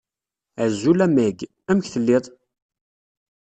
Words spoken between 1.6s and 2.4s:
amek telliḍ?